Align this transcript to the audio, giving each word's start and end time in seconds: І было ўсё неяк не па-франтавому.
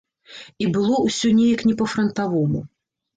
І 0.63 0.69
было 0.77 0.95
ўсё 1.07 1.27
неяк 1.39 1.61
не 1.69 1.75
па-франтавому. 1.83 2.59